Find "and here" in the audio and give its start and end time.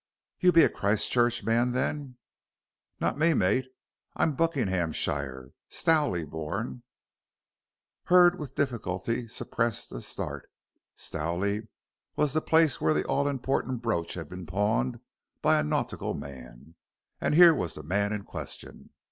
17.19-17.53